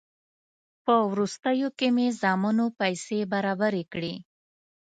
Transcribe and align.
په 0.85 0.95
وروستیو 1.11 1.69
کې 1.77 1.87
مې 1.95 2.07
زامنو 2.21 2.65
پیسې 2.79 3.19
برابرې 3.33 3.83
کړې. 3.93 4.13